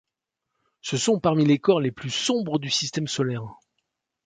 Ce 0.81 0.97
sont 0.97 1.19
parmi 1.19 1.45
les 1.45 1.59
corps 1.59 1.79
les 1.79 1.91
plus 1.91 2.09
sombres 2.09 2.57
du 2.57 2.71
système 2.71 3.05
solaire. 3.05 3.45